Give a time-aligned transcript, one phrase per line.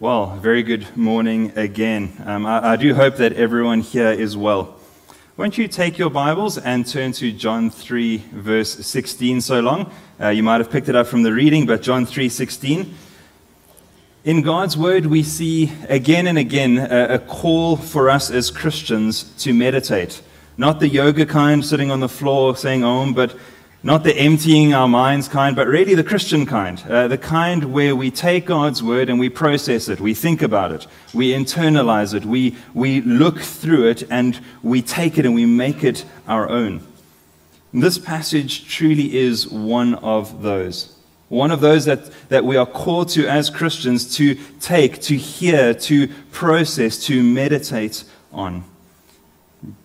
[0.00, 2.22] Well, very good morning again.
[2.24, 4.76] Um, I, I, do hope that everyone here is well.
[5.36, 9.92] Won't you take your Bibles and turn to John 3, verse 16 so long?
[10.18, 12.94] Uh, you might have picked it up from the reading, but John 3, 16.
[14.24, 19.24] In God's Word, we see again and again a, a call for us as Christians
[19.44, 20.22] to meditate.
[20.56, 23.36] Not the yoga kind, sitting on the floor saying Om, but
[23.82, 26.82] not the emptying our minds kind, but really the Christian kind.
[26.88, 30.70] Uh, the kind where we take God's word and we process it, we think about
[30.72, 35.46] it, we internalize it, we, we look through it, and we take it and we
[35.46, 36.86] make it our own.
[37.72, 40.96] This passage truly is one of those.
[41.28, 45.72] One of those that, that we are called to as Christians to take, to hear,
[45.74, 48.64] to process, to meditate on.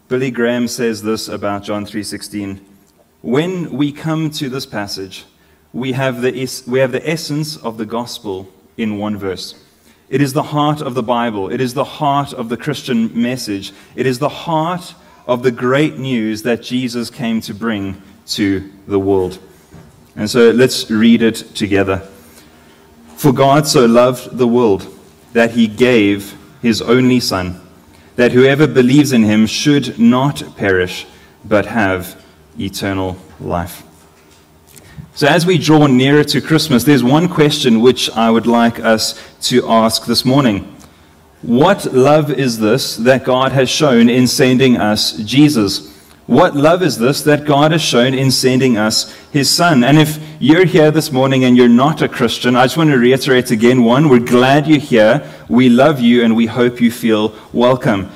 [0.07, 2.59] Billy Graham says this about John 3:16.
[3.25, 5.25] When we come to this passage,
[5.73, 9.55] we have, the, we have the essence of the gospel in one verse.
[10.09, 11.49] It is the heart of the Bible.
[11.49, 13.73] It is the heart of the Christian message.
[13.95, 14.93] It is the heart
[15.25, 19.39] of the great news that Jesus came to bring to the world.
[20.15, 22.07] And so let's read it together.
[23.15, 24.87] For God so loved the world
[25.33, 27.59] that he gave his only Son,
[28.17, 31.07] that whoever believes in him should not perish,
[31.43, 32.21] but have
[32.59, 33.83] eternal life.
[35.15, 39.21] So, as we draw nearer to Christmas, there's one question which I would like us
[39.43, 40.75] to ask this morning.
[41.41, 45.95] What love is this that God has shown in sending us Jesus?
[46.27, 49.83] What love is this that God has shown in sending us his son?
[49.83, 52.97] And if you're here this morning and you're not a Christian, I just want to
[52.97, 55.31] reiterate again one, we're glad you're here.
[55.47, 58.09] We love you and we hope you feel welcome.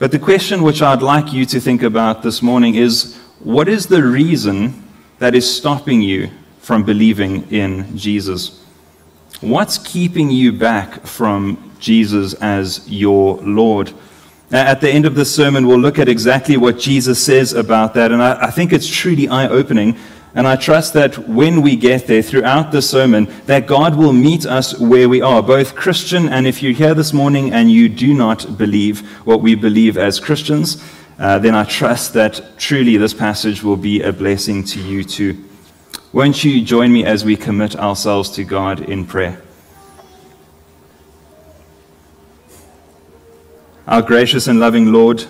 [0.00, 3.86] But the question which I'd like you to think about this morning is what is
[3.86, 8.64] the reason that is stopping you from believing in Jesus?
[9.40, 13.92] What's keeping you back from Jesus as your Lord?
[14.50, 17.94] Now, At the end of this sermon, we'll look at exactly what Jesus says about
[17.94, 19.96] that, and I, I think it's truly eye opening.
[20.34, 24.46] And I trust that when we get there throughout the sermon, that God will meet
[24.46, 28.14] us where we are, both Christian and if you're here this morning and you do
[28.14, 30.82] not believe what we believe as Christians,
[31.18, 35.44] uh, then I trust that truly this passage will be a blessing to you too.
[36.12, 39.40] Won't you join me as we commit ourselves to God in prayer?
[43.86, 45.24] Our gracious and loving Lord,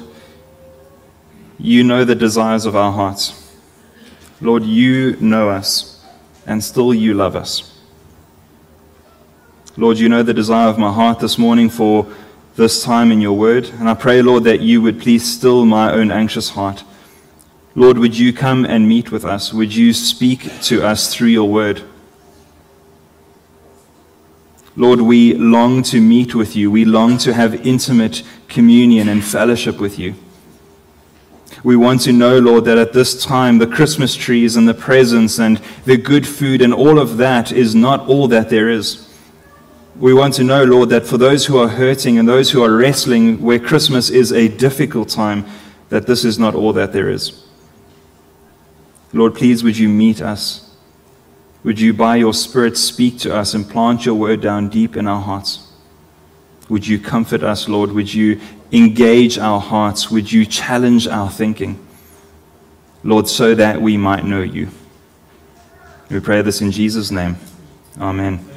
[1.59, 3.39] you know the desires of our hearts.
[4.41, 6.05] Lord, you know us,
[6.47, 7.81] and still you love us.
[9.77, 12.07] Lord, you know the desire of my heart this morning for
[12.57, 13.69] this time in your word.
[13.79, 16.85] And I pray, Lord, that you would please still my own anxious heart.
[17.75, 19.53] Lord, would you come and meet with us?
[19.53, 21.83] Would you speak to us through your word?
[24.77, 26.71] Lord, we long to meet with you.
[26.71, 30.15] We long to have intimate communion and fellowship with you.
[31.63, 35.39] We want to know, Lord, that at this time the Christmas trees and the presents
[35.39, 39.09] and the good food and all of that is not all that there is.
[40.03, 42.77] We want to know, Lord, that for those who are hurting and those who are
[42.77, 45.47] wrestling where Christmas is a difficult time,
[45.91, 47.47] that this is not all that there is.
[49.13, 50.75] Lord, please would you meet us?
[51.63, 55.07] Would you, by your Spirit, speak to us and plant your word down deep in
[55.07, 55.71] our hearts?
[56.69, 57.93] Would you comfort us, Lord?
[57.93, 58.41] Would you
[58.73, 60.11] engage our hearts?
[60.11, 61.79] Would you challenge our thinking?
[63.05, 64.69] Lord, so that we might know you.
[66.11, 67.37] We pray this in Jesus' name.
[68.01, 68.52] Amen.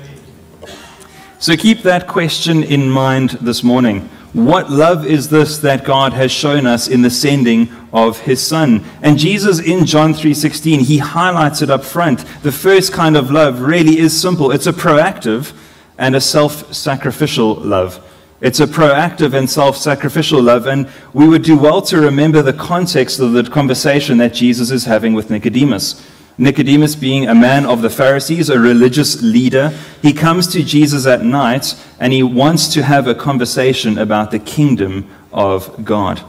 [1.37, 4.09] So keep that question in mind this morning.
[4.31, 8.83] What love is this that God has shown us in the sending of his son?
[9.01, 12.23] And Jesus in John 3:16, he highlights it up front.
[12.41, 14.51] The first kind of love really is simple.
[14.51, 15.51] It's a proactive
[15.97, 17.99] and a self-sacrificial love.
[18.41, 23.19] It's a proactive and self-sacrificial love, and we would do well to remember the context
[23.19, 26.01] of the conversation that Jesus is having with Nicodemus.
[26.37, 29.69] Nicodemus, being a man of the Pharisees, a religious leader,
[30.01, 34.39] he comes to Jesus at night and he wants to have a conversation about the
[34.39, 36.21] kingdom of God.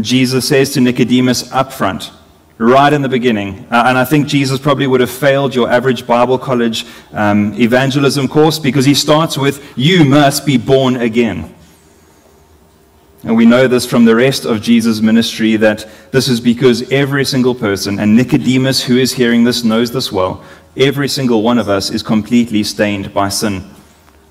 [0.00, 2.12] Jesus says to Nicodemus up front,
[2.58, 6.06] right in the beginning, uh, and I think Jesus probably would have failed your average
[6.06, 11.52] Bible college um, evangelism course because he starts with, You must be born again.
[13.22, 17.24] And we know this from the rest of Jesus' ministry that this is because every
[17.24, 20.42] single person, and Nicodemus, who is hearing this, knows this well,
[20.76, 23.62] every single one of us is completely stained by sin.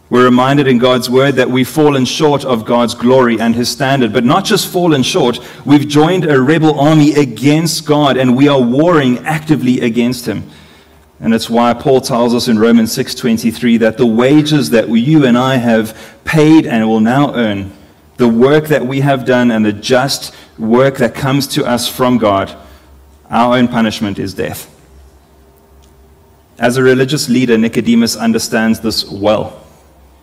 [0.09, 4.12] We're reminded in God's word that we've fallen short of God's glory and his standard,
[4.12, 8.59] but not just fallen short, we've joined a rebel army against God and we are
[8.59, 10.50] warring actively against him.
[11.19, 15.38] And it's why Paul tells us in Romans 6:23 that the wages that you and
[15.38, 17.71] I have paid and will now earn,
[18.19, 22.18] the work that we have done and the just work that comes to us from
[22.18, 22.54] God,
[23.30, 24.69] our own punishment is death.
[26.60, 29.66] As a religious leader, Nicodemus understands this well.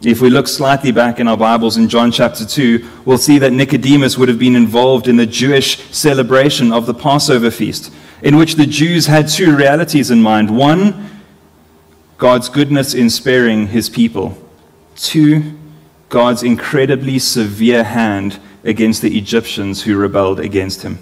[0.03, 3.55] If we look slightly back in our Bibles in John chapter 2, we'll see that
[3.55, 7.91] Nicodemus would have been involved in the Jewish celebration of the Passover feast,
[8.23, 10.55] in which the Jews had two realities in mind.
[10.55, 11.23] One,
[12.19, 14.37] God's goodness in sparing his people.
[14.97, 15.57] Two,
[16.09, 20.99] God's incredibly severe hand against the Egyptians who rebelled against him.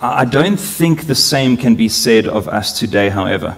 [0.00, 3.56] I don't think the same can be said of us today, however.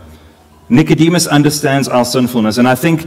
[0.68, 3.06] Nicodemus understands our sinfulness, and I think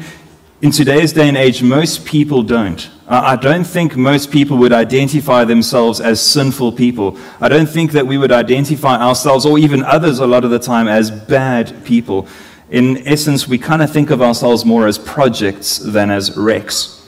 [0.62, 2.90] in today's day and age, most people don't.
[3.07, 7.18] I don't think most people would identify themselves as sinful people.
[7.40, 10.60] I don't think that we would identify ourselves, or even others a lot of the
[10.60, 12.28] time, as bad people.
[12.69, 17.07] In essence, we kind of think of ourselves more as projects than as wrecks.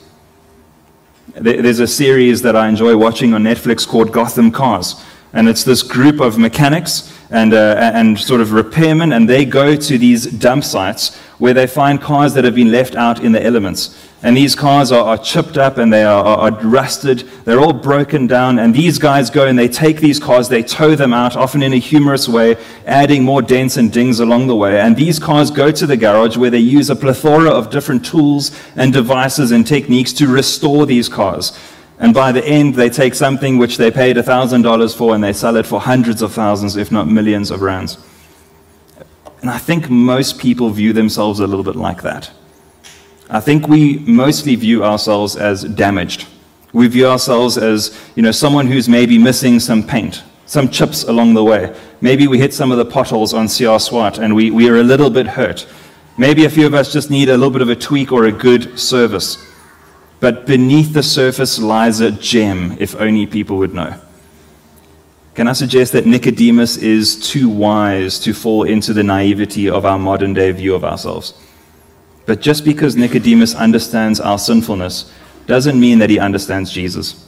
[1.34, 4.96] There's a series that I enjoy watching on Netflix called Gotham Cars.
[5.32, 9.76] And it's this group of mechanics and, uh, and sort of repairmen, and they go
[9.76, 13.42] to these dump sites where they find cars that have been left out in the
[13.42, 13.96] elements.
[14.24, 17.20] And these cars are, are chipped up and they are, are, are, rusted.
[17.44, 18.60] They're all broken down.
[18.60, 21.72] And these guys go and they take these cars, they tow them out, often in
[21.72, 24.78] a humorous way, adding more dents and dings along the way.
[24.78, 28.56] And these cars go to the garage where they use a plethora of different tools
[28.76, 31.58] and devices and techniques to restore these cars.
[31.98, 35.56] And by the end, they take something which they paid $1,000 for and they sell
[35.56, 37.98] it for hundreds of thousands, if not millions of rands.
[39.40, 42.30] And I think most people view themselves a little bit like that.
[43.32, 46.26] I think we mostly view ourselves as damaged.
[46.74, 51.32] We view ourselves as, you know, someone who's maybe missing some paint, some chips along
[51.32, 51.74] the way.
[52.02, 54.82] Maybe we hit some of the potholes on CR Swart and we, we are a
[54.82, 55.66] little bit hurt.
[56.18, 58.32] Maybe a few of us just need a little bit of a tweak or a
[58.32, 59.42] good service.
[60.20, 63.98] But beneath the surface lies a gem, if only people would know.
[65.34, 69.98] Can I suggest that Nicodemus is too wise to fall into the naivety of our
[69.98, 71.32] modern day view of ourselves?
[72.26, 75.12] But just because Nicodemus understands our sinfulness
[75.46, 77.26] doesn't mean that he understands Jesus.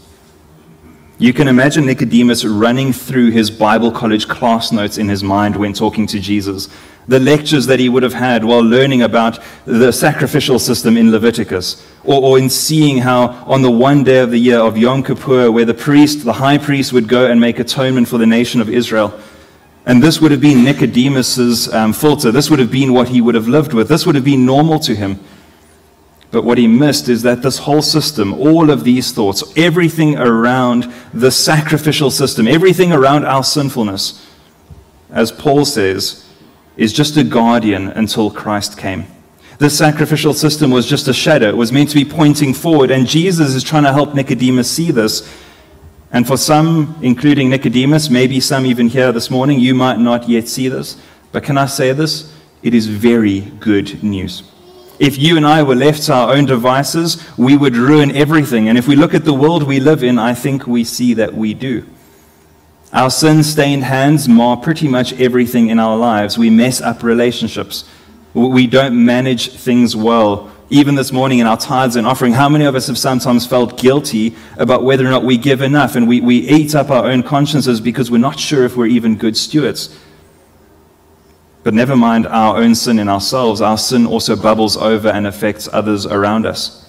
[1.19, 5.73] You can imagine Nicodemus running through his Bible college class notes in his mind when
[5.73, 6.69] talking to Jesus
[7.07, 11.87] the lectures that he would have had while learning about the sacrificial system in Leviticus,
[12.05, 15.51] or, or, in seeing how on the one day of the year of Yom Kippur,
[15.51, 18.69] where the priest, the high priest, would go and make atonement for the nation of
[18.69, 19.19] Israel.
[19.87, 22.31] And this would have been Nicodemus's um, filter.
[22.33, 23.89] This would have been what he would have lived with.
[23.89, 25.21] This would have been normal to him.
[26.31, 30.93] But what he missed is that this whole system, all of these thoughts, everything around
[31.13, 34.27] the sacrificial system, everything around our sinfulness,
[35.11, 36.27] as Paul says,
[36.77, 39.07] is just a guardian until Christ came.
[39.59, 41.51] The sacrificial system was just a shadow.
[41.51, 42.91] It was meant to be pointing forward.
[42.91, 45.23] And Jesus is trying to help Nicodemus see this.
[46.15, 50.47] And for some, including Nicodemus, maybe some even here this morning, you might not yet
[50.47, 50.97] see this.
[51.33, 52.33] But can I say this?
[52.63, 54.45] It is very good news.
[55.01, 58.69] If you and I were left to our own devices, we would ruin everything.
[58.69, 61.35] And if we look at the world we live in, I think we see that
[61.35, 61.85] we do.
[62.93, 66.39] Our sin stained hands mar pretty much everything in our lives.
[66.39, 67.85] We mess up relationships.
[68.35, 70.54] We don't manage things well.
[70.71, 73.79] Even this morning in our tithes and offering, how many of us have sometimes felt
[73.79, 75.95] guilty about whether or not we give enough?
[75.95, 79.17] And we, we eat up our own consciences because we're not sure if we're even
[79.17, 79.99] good stewards.
[81.63, 85.69] But never mind our own sin in ourselves, our sin also bubbles over and affects
[85.73, 86.81] others around us.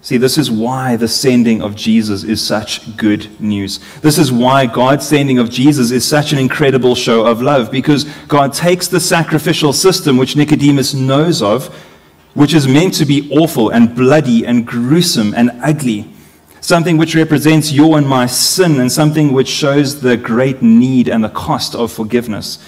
[0.00, 3.78] See, this is why the sending of Jesus is such good news.
[4.00, 8.04] This is why God's sending of Jesus is such an incredible show of love, because
[8.26, 11.76] God takes the sacrificial system which Nicodemus knows of,
[12.34, 16.10] which is meant to be awful and bloody and gruesome and ugly,
[16.60, 21.24] something which represents your and my sin, and something which shows the great need and
[21.24, 22.58] the cost of forgiveness.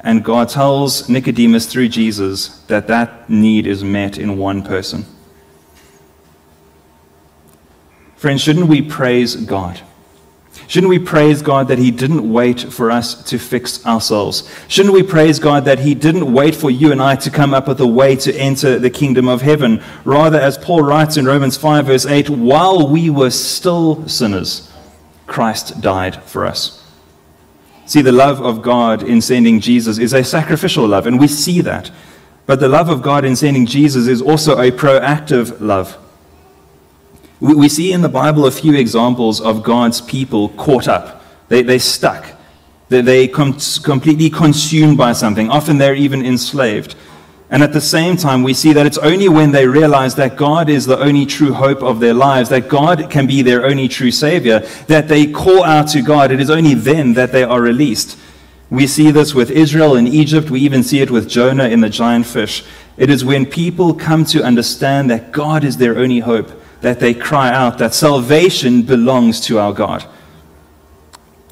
[0.00, 5.06] And God tells Nicodemus through Jesus that that need is met in one person.
[8.16, 9.80] Friends, shouldn't we praise God?
[10.66, 14.50] Shouldn't we praise God that He didn't wait for us to fix ourselves?
[14.68, 17.68] Shouldn't we praise God that He didn't wait for you and I to come up
[17.68, 19.82] with a way to enter the kingdom of heaven?
[20.04, 24.72] Rather, as Paul writes in Romans 5, verse 8, while we were still sinners,
[25.26, 26.82] Christ died for us.
[27.86, 31.60] See, the love of God in sending Jesus is a sacrificial love, and we see
[31.60, 31.90] that.
[32.46, 35.98] But the love of God in sending Jesus is also a proactive love.
[37.40, 41.24] We, see in the Bible a few examples of God's people caught up.
[41.48, 42.26] They, they stuck.
[42.88, 45.50] They're, they com- completely consumed by something.
[45.50, 46.94] Often they're even enslaved.
[47.50, 50.68] And at the same time, we see that it's only when they realize that God
[50.68, 54.10] is the only true hope of their lives, that God can be their only true
[54.10, 56.30] Savior, that they call out to God.
[56.30, 58.18] It is only then that they are released.
[58.70, 60.50] We see this with Israel in Egypt.
[60.50, 62.64] We even see it with Jonah in the giant fish.
[62.96, 66.50] It is when people come to understand that God is their only hope
[66.80, 70.04] that they cry out that salvation belongs to our God.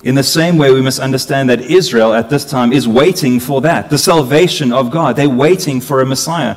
[0.03, 3.61] In the same way, we must understand that Israel at this time is waiting for
[3.61, 5.15] that, the salvation of God.
[5.17, 6.57] They're waiting for a Messiah.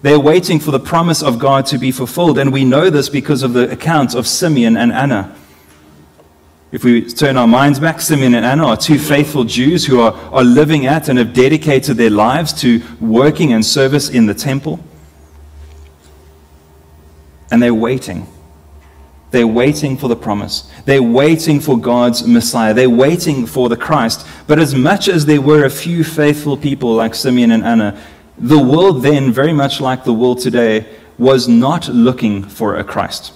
[0.00, 2.38] They're waiting for the promise of God to be fulfilled.
[2.38, 5.36] And we know this because of the accounts of Simeon and Anna.
[6.72, 10.12] If we turn our minds back, Simeon and Anna are two faithful Jews who are,
[10.32, 14.80] are living at and have dedicated their lives to working and service in the temple.
[17.50, 18.26] And they're waiting.
[19.30, 20.70] They're waiting for the promise.
[20.84, 22.72] They're waiting for God's Messiah.
[22.72, 24.26] They're waiting for the Christ.
[24.46, 28.00] But as much as there were a few faithful people like Simeon and Anna,
[28.38, 30.86] the world then, very much like the world today,
[31.18, 33.32] was not looking for a Christ,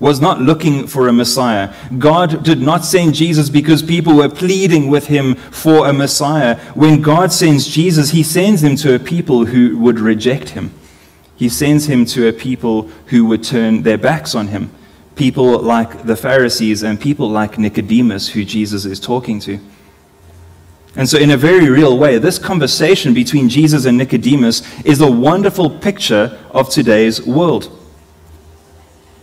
[0.00, 1.72] was not looking for a Messiah.
[1.98, 6.56] God did not send Jesus because people were pleading with him for a Messiah.
[6.74, 10.72] When God sends Jesus, he sends him to a people who would reject him.
[11.38, 14.70] He sends him to a people who would turn their backs on him
[15.18, 19.58] people like the Pharisees and people like Nicodemus, who Jesus is talking to.
[20.96, 25.10] And so, in a very real way, this conversation between Jesus and Nicodemus is a
[25.10, 27.74] wonderful picture of today's world.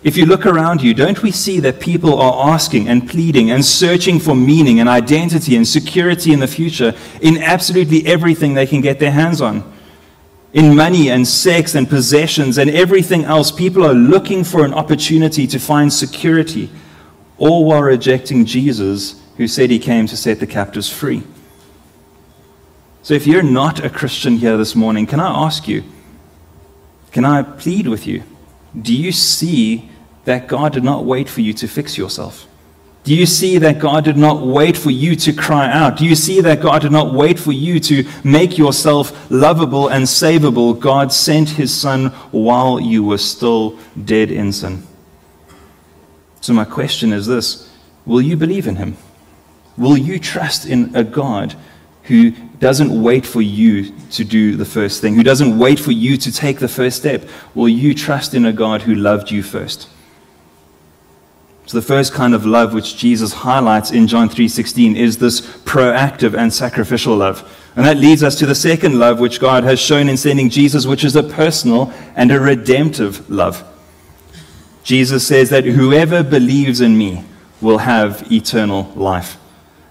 [0.03, 3.65] If you look around you, don't we see that people are asking and pleading and
[3.65, 8.81] searching for meaning and identity and security in the future in absolutely everything they can
[8.81, 9.73] get their hands on?
[10.55, 15.45] In money and sex and possessions and everything else, people are looking for an opportunity
[15.45, 16.69] to find security,
[17.37, 21.23] all while rejecting Jesus, who said he came to set the captives free.
[23.03, 25.83] So if you're not a Christian here this morning, can I ask you,
[27.11, 28.23] can I plead with you?
[28.81, 29.89] Do you see
[30.23, 32.47] that God did not wait for you to fix yourself?
[33.05, 35.95] Do you see that God did not wait for you to cry out?
[35.97, 40.05] Do you see that God did not wait for you to make yourself lovable and
[40.05, 40.77] savable?
[40.79, 44.87] God sent his son while you were still dead in sin.
[46.41, 47.69] So, my question is this
[48.07, 48.97] Will you believe in him?
[49.77, 51.55] Will you trust in a God
[52.03, 56.17] who doesn't wait for you to do the first thing, who doesn't wait for you
[56.17, 57.27] to take the first step?
[57.53, 59.89] Will you trust in a God who loved you first?
[61.67, 66.37] So the first kind of love which Jesus highlights in John 3:16 is this proactive
[66.37, 67.43] and sacrificial love.
[67.75, 70.85] And that leads us to the second love which God has shown in sending Jesus,
[70.85, 73.63] which is a personal and a redemptive love.
[74.83, 77.23] Jesus says that whoever believes in me
[77.59, 79.37] will have eternal life.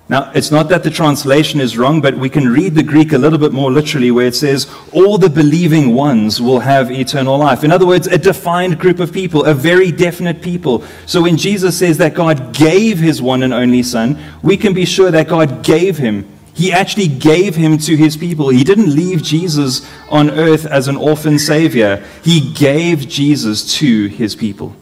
[0.07, 3.19] Now, it's not that the translation is wrong, but we can read the Greek a
[3.19, 7.65] little bit more literally, where it says, All the believing ones will have eternal life.
[7.65, 10.85] In other words, a defined group of people, a very definite people.
[11.07, 14.85] So when Jesus says that God gave his one and only Son, we can be
[14.85, 16.29] sure that God gave him.
[16.53, 18.51] He actually gave him to his people.
[18.51, 24.37] He didn't leave Jesus on earth as an orphan savior, he gave Jesus to his
[24.37, 24.77] people.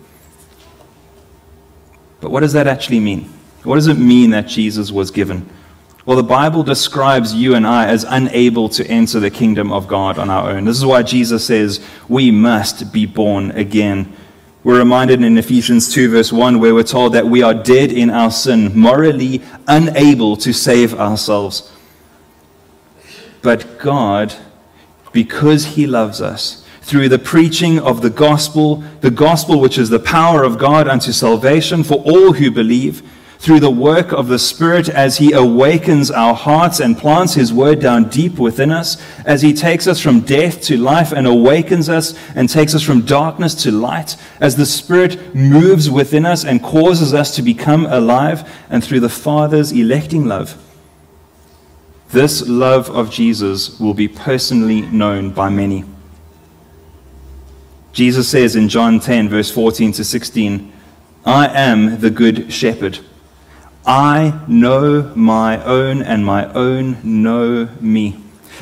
[2.20, 3.32] But what does that actually mean?
[3.64, 5.48] What does it mean that Jesus was given?
[6.04, 10.18] Well, the Bible describes you and I as unable to enter the kingdom of God
[10.18, 10.64] on our own.
[10.64, 14.12] This is why Jesus says we must be born again.
[14.64, 18.10] We're reminded in Ephesians 2, verse 1, where we're told that we are dead in
[18.10, 21.72] our sin, morally unable to save ourselves.
[23.42, 24.34] But God,
[25.12, 30.00] because He loves us, through the preaching of the gospel, the gospel which is the
[30.00, 33.08] power of God unto salvation for all who believe,
[33.42, 37.80] through the work of the Spirit as He awakens our hearts and plants His word
[37.80, 42.16] down deep within us, as He takes us from death to life and awakens us
[42.36, 47.12] and takes us from darkness to light, as the Spirit moves within us and causes
[47.12, 50.56] us to become alive, and through the Father's electing love.
[52.10, 55.84] This love of Jesus will be personally known by many.
[57.92, 60.72] Jesus says in John 10, verse 14 to 16,
[61.26, 63.00] I am the good shepherd.
[63.84, 68.18] I know my own, and my own know me,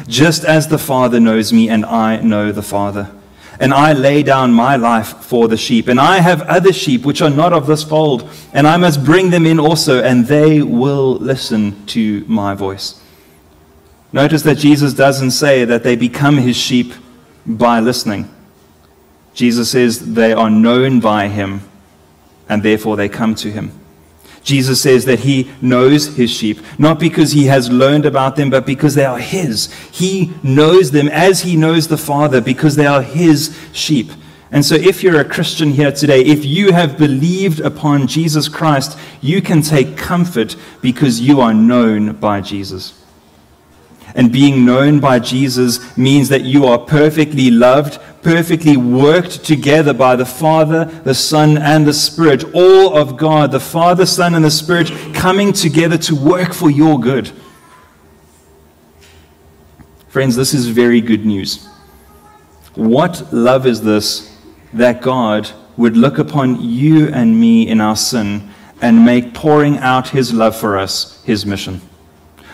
[0.06, 3.10] just as the Father knows me, and I know the Father.
[3.58, 5.86] And I lay down my life for the sheep.
[5.86, 9.28] And I have other sheep which are not of this fold, and I must bring
[9.28, 13.02] them in also, and they will listen to my voice.
[14.12, 16.94] Notice that Jesus doesn't say that they become his sheep
[17.46, 18.34] by listening.
[19.34, 21.60] Jesus says they are known by him,
[22.48, 23.79] and therefore they come to him.
[24.42, 28.64] Jesus says that he knows his sheep, not because he has learned about them, but
[28.64, 29.72] because they are his.
[29.90, 34.10] He knows them as he knows the Father because they are his sheep.
[34.52, 38.98] And so, if you're a Christian here today, if you have believed upon Jesus Christ,
[39.20, 43.00] you can take comfort because you are known by Jesus.
[44.14, 50.16] And being known by Jesus means that you are perfectly loved, perfectly worked together by
[50.16, 52.54] the Father, the Son, and the Spirit.
[52.54, 56.98] All of God, the Father, Son, and the Spirit coming together to work for your
[57.00, 57.30] good.
[60.08, 61.68] Friends, this is very good news.
[62.74, 64.36] What love is this
[64.72, 68.50] that God would look upon you and me in our sin
[68.80, 71.80] and make pouring out his love for us his mission.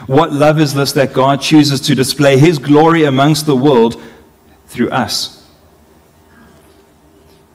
[0.06, 4.02] What love is this that God chooses to display his glory amongst the world
[4.66, 5.45] through us?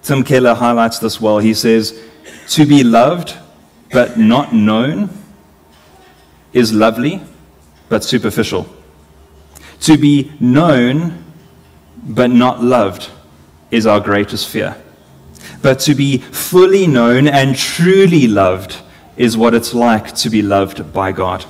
[0.03, 1.39] Tim Keller highlights this well.
[1.39, 1.99] He says,
[2.49, 3.37] To be loved
[3.91, 5.09] but not known
[6.53, 7.21] is lovely
[7.89, 8.67] but superficial.
[9.81, 11.23] To be known
[12.03, 13.09] but not loved
[13.69, 14.75] is our greatest fear.
[15.61, 18.77] But to be fully known and truly loved
[19.17, 21.45] is what it's like to be loved by God.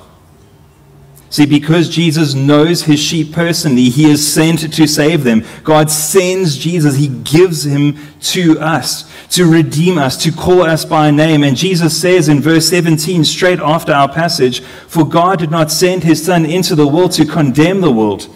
[1.32, 5.46] See, because Jesus knows his sheep personally, he is sent to save them.
[5.64, 11.10] God sends Jesus, he gives him to us to redeem us, to call us by
[11.10, 11.42] name.
[11.42, 16.04] And Jesus says in verse 17, straight after our passage, For God did not send
[16.04, 18.28] his Son into the world to condemn the world,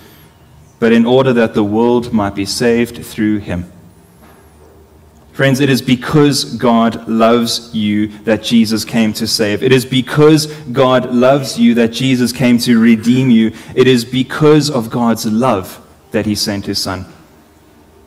[0.78, 3.70] but in order that the world might be saved through him.
[5.36, 9.62] Friends, it is because God loves you that Jesus came to save.
[9.62, 13.52] It is because God loves you that Jesus came to redeem you.
[13.74, 17.04] It is because of God's love that he sent his son.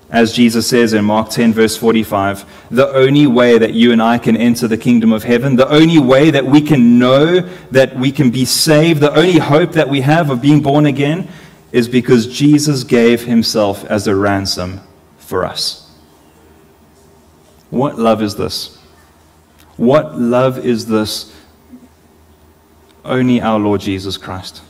[0.10, 4.18] As Jesus says in Mark 10, verse 45, the only way that you and I
[4.18, 8.12] can enter the kingdom of heaven, the only way that we can know that we
[8.12, 11.28] can be saved, the only hope that we have of being born again
[11.72, 14.82] is because Jesus gave himself as a ransom
[15.20, 15.89] for us.
[17.70, 18.78] What love is this?
[19.78, 21.34] What love is this?
[23.06, 24.62] Only our Lord Jesus Christ.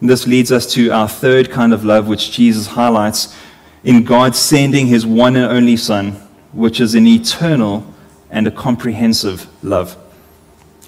[0.00, 3.36] This leads us to our third kind of love, which Jesus highlights
[3.84, 6.12] in God sending his one and only Son,
[6.52, 7.86] which is an eternal
[8.30, 9.96] and a comprehensive love.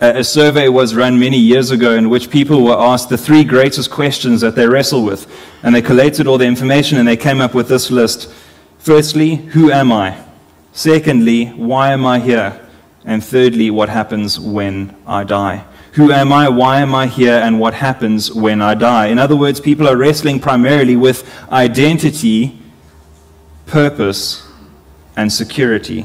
[0.00, 3.90] A survey was run many years ago in which people were asked the three greatest
[3.90, 5.32] questions that they wrestle with.
[5.62, 8.32] And they collated all the information and they came up with this list
[8.84, 10.14] Firstly, who am I?
[10.74, 12.60] Secondly, why am I here?
[13.06, 15.64] And thirdly, what happens when I die?
[15.92, 16.50] Who am I?
[16.50, 17.32] Why am I here?
[17.32, 19.06] And what happens when I die?
[19.06, 22.58] In other words, people are wrestling primarily with identity,
[23.64, 24.46] purpose,
[25.16, 26.04] and security.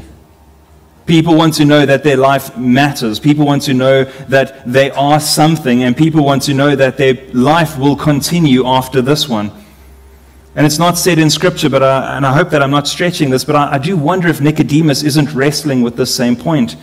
[1.05, 3.19] People want to know that their life matters.
[3.19, 7.15] People want to know that they are something, and people want to know that their
[7.33, 9.51] life will continue after this one.
[10.59, 13.29] And it's not said in Scripture, but I, and I hope that I'm not stretching
[13.29, 16.75] this, but I, I do wonder if Nicodemus isn't wrestling with this same point.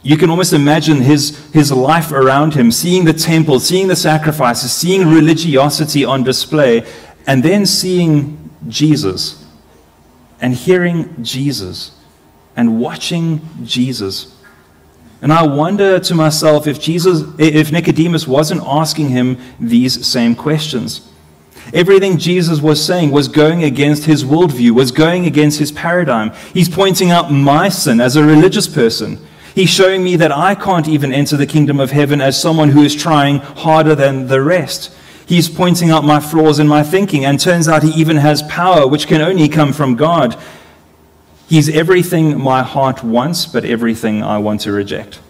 [0.00, 4.72] You can almost imagine his, his life around him, seeing the temple, seeing the sacrifices,
[4.72, 6.86] seeing religiosity on display,
[7.26, 9.44] and then seeing Jesus
[10.40, 12.00] and hearing Jesus
[12.56, 14.34] and watching Jesus.
[15.20, 21.10] And I wonder to myself if Jesus, if Nicodemus wasn't asking him these same questions.
[21.72, 26.32] Everything Jesus was saying was going against his worldview, was going against his paradigm.
[26.52, 29.18] He's pointing out my sin as a religious person.
[29.54, 32.82] He's showing me that I can't even enter the kingdom of heaven as someone who
[32.82, 34.94] is trying harder than the rest.
[35.26, 38.86] He's pointing out my flaws in my thinking, and turns out he even has power
[38.86, 40.36] which can only come from God.
[41.48, 45.20] He's everything my heart wants, but everything I want to reject.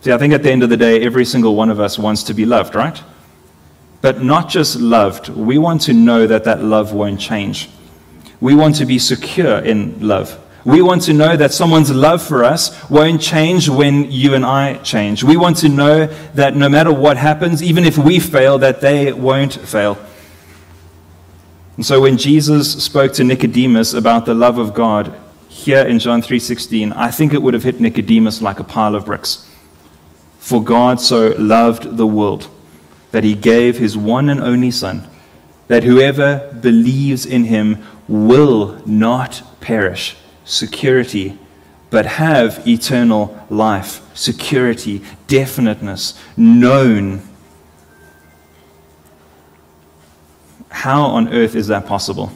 [0.00, 2.22] See, I think at the end of the day, every single one of us wants
[2.24, 3.00] to be loved, right?
[4.02, 5.28] But not just loved.
[5.30, 7.70] We want to know that that love won't change.
[8.40, 10.38] We want to be secure in love.
[10.64, 14.74] We want to know that someone's love for us won't change when you and I
[14.78, 15.24] change.
[15.24, 19.12] We want to know that no matter what happens, even if we fail, that they
[19.12, 19.98] won't fail.
[21.76, 25.14] And so when Jesus spoke to Nicodemus about the love of God
[25.48, 29.06] here in John 3:16, I think it would have hit Nicodemus like a pile of
[29.06, 29.46] bricks.
[30.38, 32.48] For God so loved the world
[33.12, 35.08] that he gave his one and only Son,
[35.68, 41.38] that whoever believes in him will not perish, security,
[41.90, 47.22] but have eternal life, security, definiteness, known.
[50.70, 52.32] How on earth is that possible?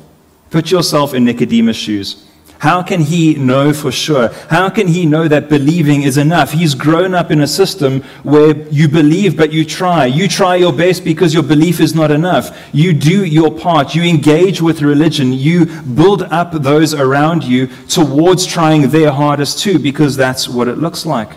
[0.51, 2.26] Put yourself in Nicodemus' shoes.
[2.59, 4.29] How can he know for sure?
[4.49, 6.53] How can he know that believing is enough?
[6.53, 10.07] He's grown up in a system where you believe, but you try.
[10.07, 12.59] You try your best because your belief is not enough.
[12.73, 13.95] You do your part.
[13.95, 15.33] You engage with religion.
[15.35, 20.79] You build up those around you towards trying their hardest too, because that's what it
[20.79, 21.33] looks like.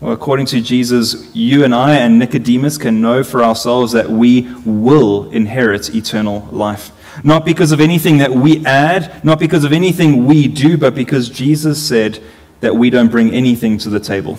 [0.00, 4.50] Well, according to Jesus, you and I and Nicodemus can know for ourselves that we
[4.64, 6.90] will inherit eternal life.
[7.24, 11.28] Not because of anything that we add, not because of anything we do, but because
[11.28, 12.22] Jesus said
[12.60, 14.38] that we don't bring anything to the table.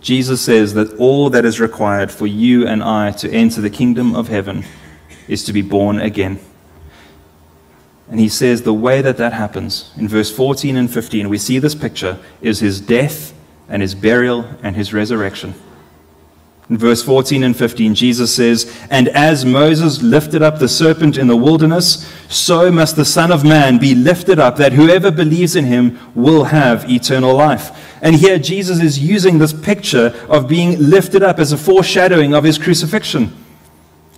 [0.00, 4.14] Jesus says that all that is required for you and I to enter the kingdom
[4.14, 4.64] of heaven
[5.28, 6.38] is to be born again.
[8.10, 11.58] And he says the way that that happens, in verse 14 and 15, we see
[11.58, 13.32] this picture, is his death
[13.66, 15.54] and his burial and his resurrection.
[16.70, 21.26] In verse 14 and 15, Jesus says, And as Moses lifted up the serpent in
[21.26, 25.66] the wilderness, so must the Son of Man be lifted up, that whoever believes in
[25.66, 27.98] him will have eternal life.
[28.00, 32.44] And here Jesus is using this picture of being lifted up as a foreshadowing of
[32.44, 33.43] his crucifixion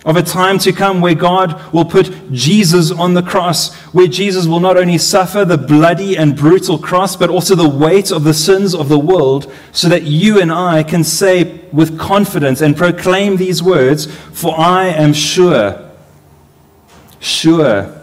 [0.07, 4.47] of a time to come where God will put Jesus on the cross, where Jesus
[4.47, 8.33] will not only suffer the bloody and brutal cross, but also the weight of the
[8.33, 13.35] sins of the world, so that you and I can say with confidence and proclaim
[13.35, 15.91] these words For I am sure,
[17.19, 17.93] sure,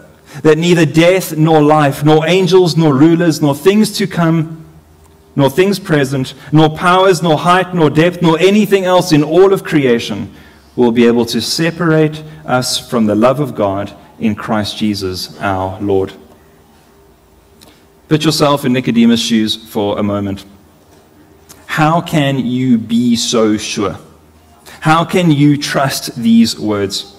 [0.43, 4.63] that neither death nor life, nor angels nor rulers, nor things to come,
[5.35, 9.63] nor things present, nor powers, nor height, nor depth, nor anything else in all of
[9.63, 10.31] creation
[10.75, 15.79] will be able to separate us from the love of God in Christ Jesus our
[15.81, 16.13] Lord.
[18.07, 20.45] Put yourself in Nicodemus' shoes for a moment.
[21.65, 23.97] How can you be so sure?
[24.81, 27.15] How can you trust these words?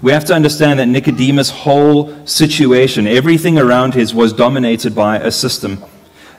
[0.00, 5.30] We have to understand that Nicodemus' whole situation, everything around his, was dominated by a
[5.30, 5.82] system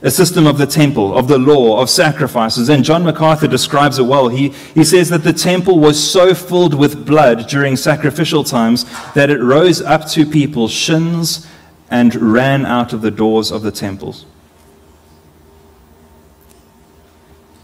[0.01, 2.69] a system of the temple, of the law, of sacrifices.
[2.69, 4.29] And John MacArthur describes it well.
[4.29, 9.29] He, he says that the temple was so filled with blood during sacrificial times that
[9.29, 11.47] it rose up to people's shins
[11.91, 14.25] and ran out of the doors of the temples.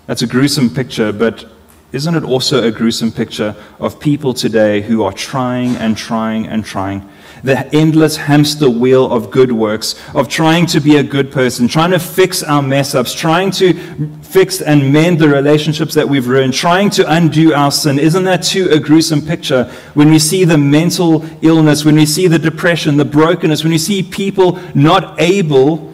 [0.08, 1.46] That's a gruesome picture, but
[1.92, 6.66] isn't it also a gruesome picture of people today who are trying and trying and
[6.66, 7.10] trying
[7.44, 11.92] the endless hamster wheel of good works, of trying to be a good person, trying
[11.92, 13.74] to fix our mess ups, trying to
[14.22, 18.00] fix and mend the relationships that we've ruined, trying to undo our sin.
[18.00, 22.28] Isn't that too a gruesome picture when we see the mental illness, when we see
[22.28, 25.94] the depression, the brokenness, when we see people not able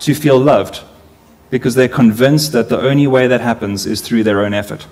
[0.00, 0.82] to feel loved
[1.50, 4.86] because they're convinced that the only way that happens is through their own effort?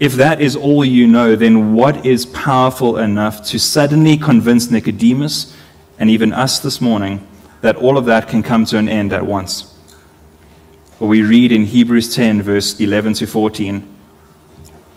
[0.00, 5.56] If that is all you know, then what is powerful enough to suddenly convince Nicodemus
[5.98, 7.26] and even us this morning
[7.60, 9.78] that all of that can come to an end at once?
[10.98, 13.88] Well, we read in Hebrews 10, verse 11 to 14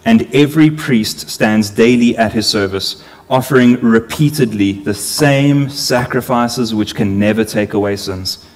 [0.03, 7.19] And every priest stands daily at his service, offering repeatedly the same sacrifices which can
[7.19, 8.46] never take away sins.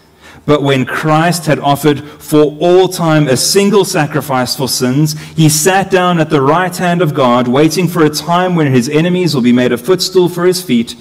[0.46, 5.92] But when Christ had offered for all time a single sacrifice for sins, he sat
[5.92, 9.44] down at the right hand of God, waiting for a time when his enemies will
[9.44, 10.96] be made a footstool for his feet.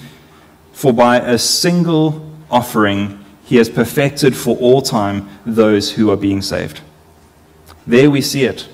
[0.72, 6.42] For by a single offering, he has perfected for all time those who are being
[6.42, 6.81] saved.
[7.87, 8.68] There we see it.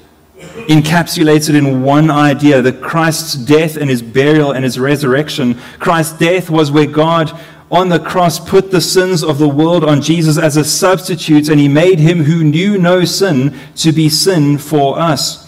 [0.69, 5.55] Encapsulated in one idea that Christ's death and his burial and his resurrection.
[5.79, 7.33] Christ's death was where God
[7.71, 11.59] on the cross put the sins of the world on Jesus as a substitute, and
[11.59, 15.47] he made him who knew no sin to be sin for us.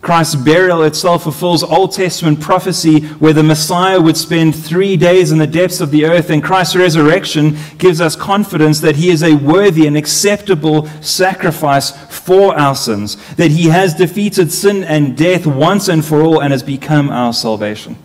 [0.00, 5.38] Christ's burial itself fulfills Old Testament prophecy where the Messiah would spend three days in
[5.38, 9.36] the depths of the earth, and Christ's resurrection gives us confidence that he is a
[9.36, 15.86] worthy and acceptable sacrifice for our sins, that he has defeated sin and death once
[15.86, 17.96] and for all and has become our salvation.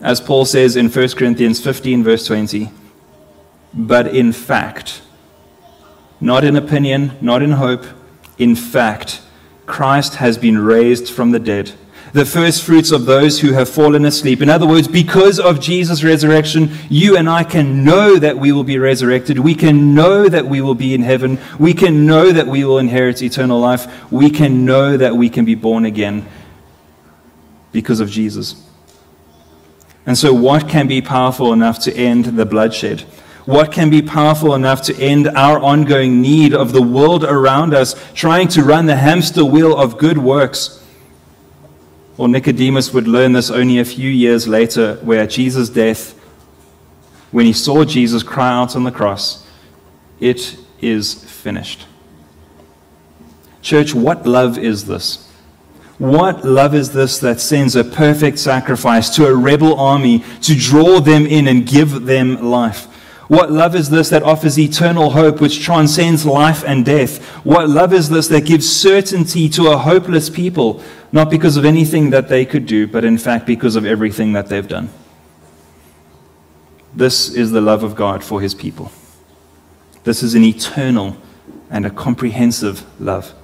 [0.00, 2.70] As Paul says in 1 Corinthians 15, verse 20,
[3.72, 5.02] but in fact,
[6.20, 7.84] not in opinion, not in hope,
[8.38, 9.22] in fact,
[9.64, 11.72] Christ has been raised from the dead,
[12.12, 14.40] the first fruits of those who have fallen asleep.
[14.40, 18.64] In other words, because of Jesus' resurrection, you and I can know that we will
[18.64, 19.38] be resurrected.
[19.38, 21.38] We can know that we will be in heaven.
[21.58, 24.10] We can know that we will inherit eternal life.
[24.10, 26.26] We can know that we can be born again
[27.72, 28.65] because of Jesus.
[30.06, 33.00] And so, what can be powerful enough to end the bloodshed?
[33.44, 37.94] What can be powerful enough to end our ongoing need of the world around us
[38.14, 40.84] trying to run the hamster wheel of good works?
[42.16, 46.12] Or Nicodemus would learn this only a few years later, where Jesus' death,
[47.30, 49.46] when he saw Jesus cry out on the cross,
[50.18, 51.86] It is finished.
[53.60, 55.25] Church, what love is this?
[55.98, 61.00] What love is this that sends a perfect sacrifice to a rebel army to draw
[61.00, 62.86] them in and give them life?
[63.28, 67.24] What love is this that offers eternal hope which transcends life and death?
[67.44, 72.10] What love is this that gives certainty to a hopeless people, not because of anything
[72.10, 74.90] that they could do, but in fact because of everything that they've done?
[76.94, 78.92] This is the love of God for his people.
[80.04, 81.16] This is an eternal
[81.68, 83.34] and a comprehensive love.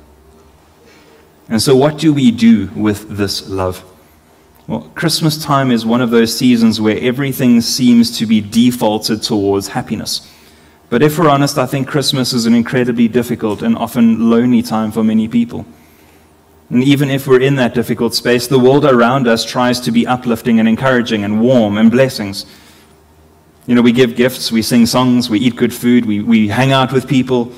[1.48, 3.84] And so, what do we do with this love?
[4.66, 9.68] Well, Christmas time is one of those seasons where everything seems to be defaulted towards
[9.68, 10.28] happiness.
[10.88, 14.92] But if we're honest, I think Christmas is an incredibly difficult and often lonely time
[14.92, 15.66] for many people.
[16.70, 20.06] And even if we're in that difficult space, the world around us tries to be
[20.06, 22.46] uplifting and encouraging and warm and blessings.
[23.66, 26.72] You know, we give gifts, we sing songs, we eat good food, we, we hang
[26.72, 27.52] out with people.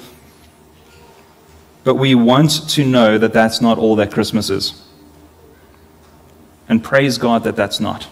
[1.85, 4.83] But we want to know that that's not all that Christmas is.
[6.69, 8.09] And praise God that that's not.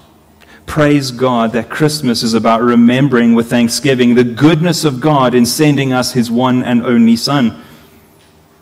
[0.67, 5.93] Praise God that Christmas is about remembering with thanksgiving the goodness of God in sending
[5.93, 7.63] us his one and only Son.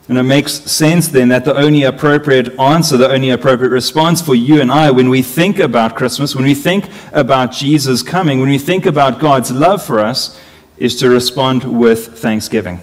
[0.09, 4.35] And it makes sense then that the only appropriate answer, the only appropriate response for
[4.35, 8.49] you and I when we think about Christmas, when we think about Jesus coming, when
[8.49, 10.41] we think about God's love for us,
[10.79, 12.81] is to respond with thanksgiving.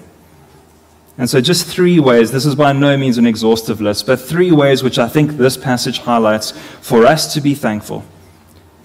[1.18, 4.52] And so, just three ways, this is by no means an exhaustive list, but three
[4.52, 6.52] ways which I think this passage highlights
[6.82, 8.06] for us to be thankful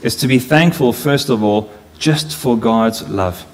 [0.02, 3.46] is to be thankful, first of all, just for God's love.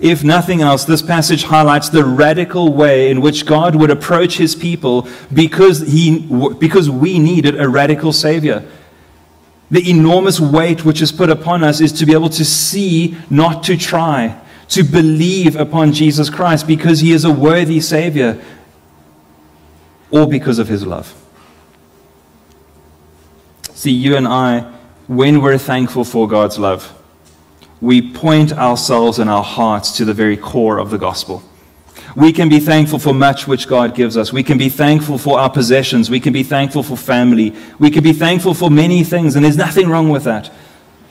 [0.00, 4.54] If nothing else, this passage highlights the radical way in which God would approach his
[4.54, 6.26] people because, he,
[6.58, 8.64] because we needed a radical Savior.
[9.70, 13.62] The enormous weight which is put upon us is to be able to see, not
[13.64, 14.40] to try
[14.72, 18.42] to believe upon Jesus Christ because he is a worthy Savior
[20.10, 21.14] or because of his love.
[23.74, 24.60] See, you and I,
[25.08, 26.98] when we're thankful for God's love,
[27.82, 31.42] we point ourselves and our hearts to the very core of the gospel.
[32.16, 34.32] We can be thankful for much which God gives us.
[34.32, 36.08] We can be thankful for our possessions.
[36.08, 37.54] We can be thankful for family.
[37.78, 40.50] We can be thankful for many things, and there's nothing wrong with that.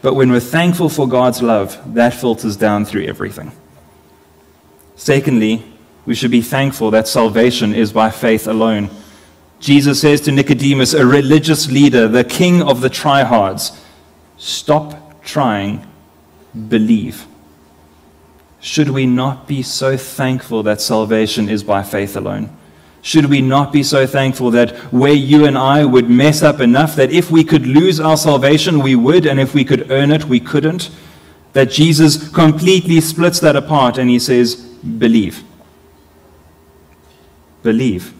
[0.01, 3.51] But when we're thankful for God's love, that filters down through everything.
[4.95, 5.63] Secondly,
[6.05, 8.89] we should be thankful that salvation is by faith alone.
[9.59, 13.79] Jesus says to Nicodemus, a religious leader, the king of the trihards,
[14.37, 15.85] stop trying,
[16.67, 17.27] believe.
[18.59, 22.55] Should we not be so thankful that salvation is by faith alone?
[23.01, 26.95] Should we not be so thankful that where you and I would mess up enough
[26.95, 30.25] that if we could lose our salvation, we would, and if we could earn it,
[30.25, 30.91] we couldn't?
[31.53, 35.43] That Jesus completely splits that apart and he says, Believe.
[37.63, 38.13] Believe.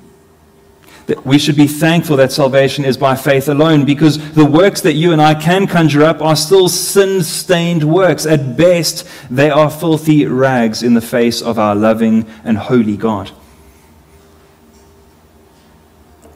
[1.06, 4.94] That we should be thankful that salvation is by faith alone because the works that
[4.94, 8.26] you and I can conjure up are still sin stained works.
[8.26, 13.32] At best, they are filthy rags in the face of our loving and holy God.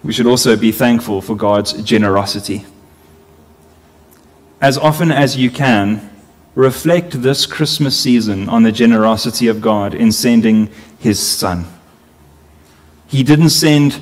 [0.05, 2.63] We should also be thankful for God's generosity.
[4.61, 6.11] As often as you can,
[6.53, 11.65] reflect this Christmas season on the generosity of God in sending his Son.
[13.07, 13.99] He didn't send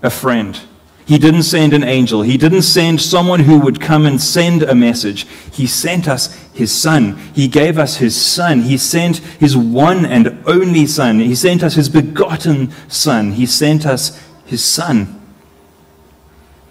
[0.00, 0.60] a friend.
[1.06, 2.22] He didn't send an angel.
[2.22, 5.26] He didn't send someone who would come and send a message.
[5.52, 7.16] He sent us his son.
[7.34, 8.60] He gave us his son.
[8.60, 11.18] He sent his one and only son.
[11.18, 13.32] He sent us his begotten son.
[13.32, 14.16] He sent us
[14.50, 15.16] his son.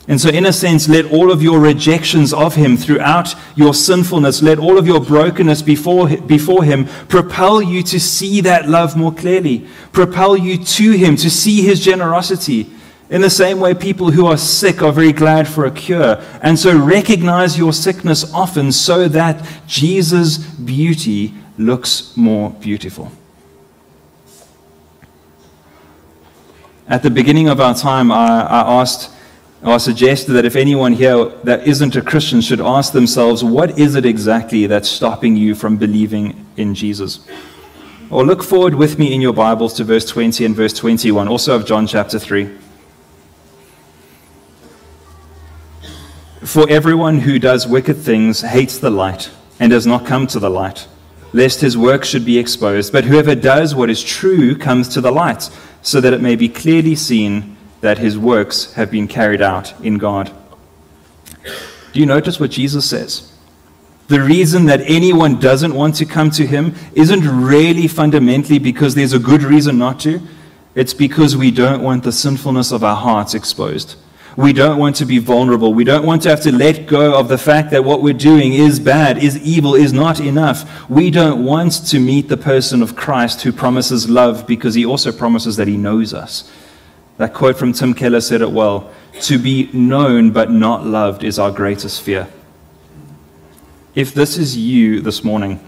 [0.08, 4.42] And so, in a sense, let all of your rejections of him throughout your sinfulness,
[4.42, 9.13] let all of your brokenness before, before him propel you to see that love more
[9.13, 12.72] clearly, propel you to him, to see his generosity.
[13.12, 16.20] In the same way, people who are sick are very glad for a cure.
[16.42, 23.12] And so, recognize your sickness often so that Jesus' beauty looks more beautiful.
[26.89, 29.12] At the beginning of our time, I, I asked,
[29.62, 33.93] I suggested that if anyone here that isn't a Christian should ask themselves, what is
[33.93, 37.19] it exactly that's stopping you from believing in Jesus?
[38.10, 41.56] Or look forward with me in your Bibles to verse 20 and verse 21, also
[41.56, 42.49] of John chapter 3.
[46.41, 50.49] For everyone who does wicked things hates the light and does not come to the
[50.49, 50.88] light,
[51.34, 52.91] lest his work should be exposed.
[52.91, 56.50] But whoever does what is true comes to the light so that it may be
[56.50, 60.32] clearly seen that his works have been carried out in God.
[61.94, 63.32] Do you notice what Jesus says?
[64.08, 69.13] The reason that anyone doesn't want to come to him isn't really fundamentally because there's
[69.13, 70.20] a good reason not to.
[70.76, 73.96] It's because we don't want the sinfulness of our hearts exposed.
[74.39, 75.73] We don't want to be vulnerable.
[75.73, 78.54] We don't want to have to let go of the fact that what we're doing
[78.54, 80.89] is bad, is evil, is not enough.
[80.89, 85.12] We don't want to meet the person of Christ who promises love because he also
[85.12, 86.49] promises that he knows us.
[87.17, 88.89] That quote from Tim Keller said it well
[89.23, 92.30] To be known but not loved is our greatest fear.
[93.93, 95.60] If this is you this morning,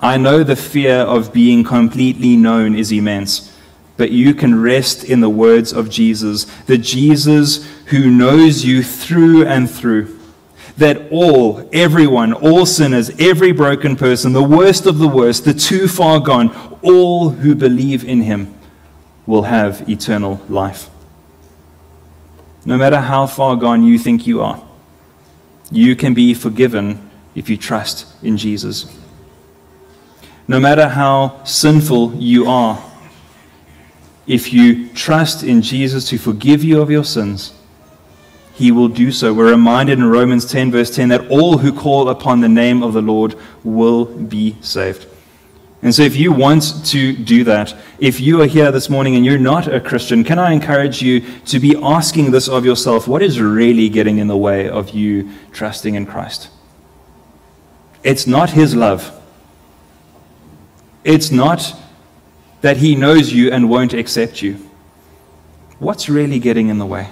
[0.00, 3.56] I know the fear of being completely known is immense
[3.96, 9.46] but you can rest in the words of Jesus, the Jesus who knows you through
[9.46, 10.18] and through.
[10.76, 15.88] That all, everyone, all sinners, every broken person, the worst of the worst, the too
[15.88, 18.54] far gone, all who believe in him
[19.24, 20.90] will have eternal life.
[22.64, 24.62] No matter how far gone you think you are,
[25.70, 28.94] you can be forgiven if you trust in Jesus.
[30.48, 32.82] No matter how sinful you are,
[34.26, 37.55] if you trust in Jesus to forgive you of your sins,
[38.56, 39.32] he will do so.
[39.32, 42.92] We're reminded in Romans 10, verse 10, that all who call upon the name of
[42.92, 45.06] the Lord will be saved.
[45.82, 49.24] And so, if you want to do that, if you are here this morning and
[49.24, 53.06] you're not a Christian, can I encourage you to be asking this of yourself?
[53.06, 56.48] What is really getting in the way of you trusting in Christ?
[58.02, 59.12] It's not His love.
[61.04, 61.76] It's not
[62.62, 64.54] that he knows you and won't accept you.
[65.78, 67.10] What's really getting in the way?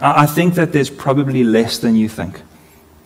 [0.00, 2.42] I think that there's probably less than you think.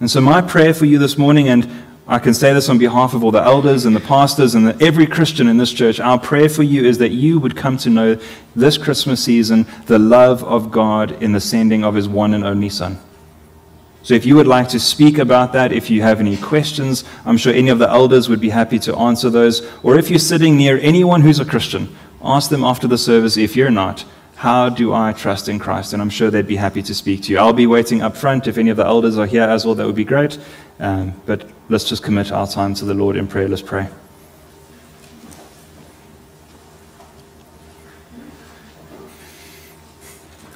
[0.01, 1.69] And so, my prayer for you this morning, and
[2.07, 4.85] I can say this on behalf of all the elders and the pastors and the,
[4.85, 7.91] every Christian in this church, our prayer for you is that you would come to
[7.91, 8.19] know
[8.57, 12.71] this Christmas season the love of God in the sending of his one and only
[12.71, 12.99] Son.
[14.03, 17.37] So if you would like to speak about that, if you have any questions, I'm
[17.37, 19.69] sure any of the elders would be happy to answer those.
[19.83, 23.55] Or if you're sitting near anyone who's a Christian, ask them after the service, if
[23.55, 24.07] you're not,
[24.39, 25.93] how do I trust in Christ?
[25.93, 27.41] And I'm sure they'd be happy to speak to you.
[27.41, 28.47] I'll be waiting up front.
[28.47, 30.39] If any of the elders are here as well, that would be great.
[30.79, 33.49] Um, but let's just commit our time to the Lord in prayer.
[33.49, 33.89] Let's pray.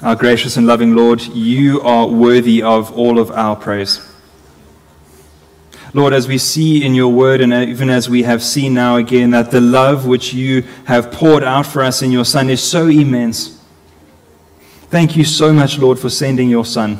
[0.00, 4.00] Our gracious and loving Lord, you are worthy of all of our praise.
[5.92, 9.32] Lord, as we see in your word, and even as we have seen now again,
[9.32, 12.86] that the love which you have poured out for us in your Son is so
[12.86, 13.58] immense.
[14.92, 16.98] Thank you so much, Lord, for sending your Son.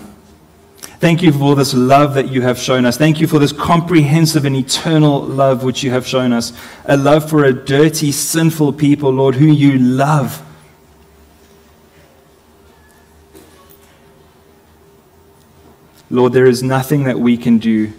[0.81, 2.97] Thank you for all this love that you have shown us.
[2.97, 6.55] Thank you for this comprehensive and eternal love which you have shown us.
[6.87, 10.43] A love for a dirty, sinful people, Lord, who you love.
[16.09, 17.93] Lord, there is nothing that we can do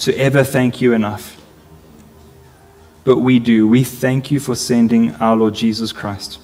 [0.00, 1.40] to ever thank you enough.
[3.04, 3.66] But we do.
[3.66, 6.41] We thank you for sending our Lord Jesus Christ.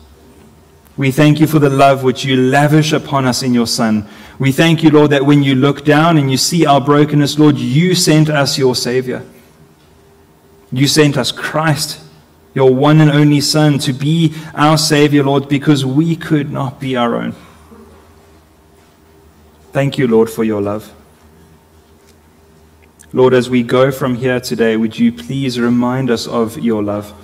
[0.98, 4.04] We thank you for the love which you lavish upon us in your Son.
[4.40, 7.56] We thank you, Lord, that when you look down and you see our brokenness, Lord,
[7.56, 9.24] you sent us your Savior.
[10.72, 12.00] You sent us Christ,
[12.52, 16.96] your one and only Son, to be our Savior, Lord, because we could not be
[16.96, 17.36] our own.
[19.72, 20.92] Thank you, Lord, for your love.
[23.12, 27.14] Lord, as we go from here today, would you please remind us of your love?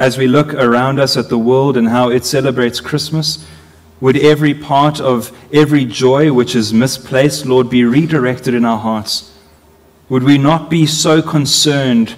[0.00, 3.46] As we look around us at the world and how it celebrates Christmas,
[4.00, 9.32] would every part of every joy which is misplaced, Lord, be redirected in our hearts?
[10.08, 12.16] Would we not be so concerned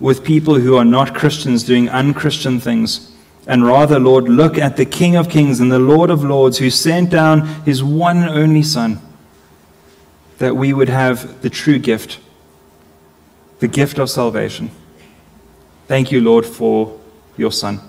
[0.00, 3.12] with people who are not Christians doing unchristian things?
[3.46, 6.68] and rather, Lord, look at the King of Kings and the Lord of Lords who
[6.68, 9.00] sent down his one and only Son,
[10.38, 12.18] that we would have the true gift,
[13.60, 14.72] the gift of salvation.
[15.86, 16.98] Thank you, Lord, for
[17.36, 17.80] your Son.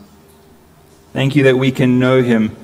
[1.13, 2.55] Thank you that we can know him.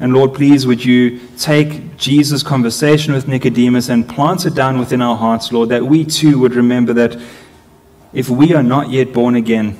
[0.00, 5.02] And Lord, please, would you take Jesus' conversation with Nicodemus and plant it down within
[5.02, 7.20] our hearts, Lord, that we too would remember that
[8.12, 9.76] if we are not yet born again,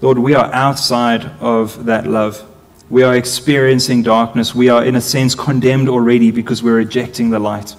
[0.00, 2.44] Lord, we are outside of that love.
[2.88, 4.54] We are experiencing darkness.
[4.54, 7.74] We are, in a sense, condemned already because we're rejecting the light.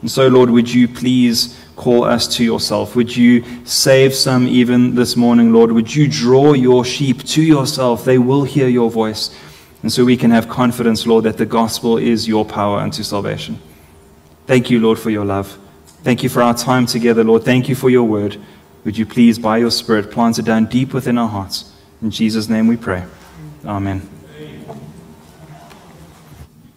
[0.00, 2.94] And so, Lord, would you please call us to yourself?
[2.96, 5.72] Would you save some even this morning, Lord?
[5.72, 8.04] Would you draw your sheep to yourself?
[8.04, 9.36] They will hear your voice.
[9.82, 13.58] And so we can have confidence, Lord, that the gospel is your power unto salvation.
[14.46, 15.58] Thank you, Lord, for your love.
[16.02, 17.44] Thank you for our time together, Lord.
[17.44, 18.40] Thank you for your word.
[18.84, 21.72] Would you please, by your Spirit, plant it down deep within our hearts?
[22.00, 23.04] In Jesus' name we pray.
[23.64, 24.11] Amen.